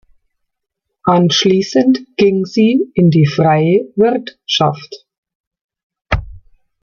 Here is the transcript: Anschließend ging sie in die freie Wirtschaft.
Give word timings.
Anschließend 1.03 2.17
ging 2.17 2.45
sie 2.47 2.89
in 2.95 3.11
die 3.11 3.27
freie 3.27 3.91
Wirtschaft. 3.95 5.05